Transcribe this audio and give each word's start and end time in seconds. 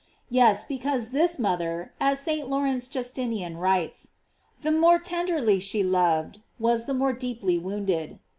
f 0.01 0.07
Yes, 0.31 0.65
because 0.65 1.09
this 1.09 1.37
mother, 1.37 1.93
as 1.99 2.19
St. 2.19 2.49
Lawrence 2.49 2.87
Justinian 2.87 3.57
writes: 3.57 4.13
The 4.63 4.71
more 4.71 4.97
tenderly 4.97 5.59
she 5.59 5.83
loved, 5.83 6.41
was 6.57 6.85
the 6.85 6.95
more 6.95 7.13
deeply 7.13 7.59
wounded. 7.59 8.17